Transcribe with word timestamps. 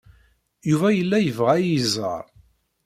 Yuba 0.69 0.87
yella 0.97 1.17
yebɣa 1.21 1.51
ad 1.57 1.61
iyi-iẓer. 1.63 2.23